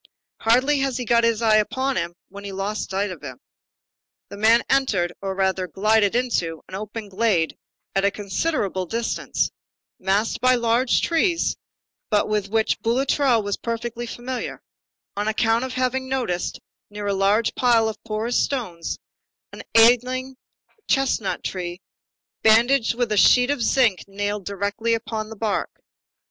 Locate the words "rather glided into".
5.35-6.63